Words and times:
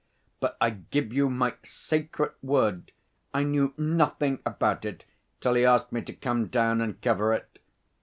But 0.39 0.57
I 0.59 0.71
give 0.71 1.13
you 1.13 1.29
my 1.29 1.53
sacred 1.61 2.31
word 2.41 2.91
I 3.35 3.43
knew 3.43 3.75
nothing 3.77 4.39
about 4.47 4.83
it 4.83 5.03
till 5.41 5.53
he 5.53 5.63
asked 5.63 5.91
me 5.91 6.01
to 6.01 6.13
come 6.13 6.47
down 6.47 6.81
and 6.81 6.99
cover 7.03 7.33
it. 7.33 7.59